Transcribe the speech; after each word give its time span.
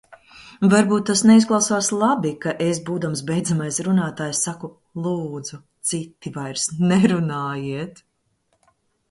Varbūt 0.69 1.03
tas 1.09 1.19
neizklausās 1.31 1.89
labi, 2.03 2.31
ka 2.45 2.53
es, 2.67 2.79
būdams 2.87 3.21
beidzamais 3.27 3.77
runātājs, 3.89 4.41
saku: 4.49 4.71
lūdzu, 5.09 5.61
citi 5.93 6.35
vairs 6.41 6.67
nerunājiet! 6.95 8.05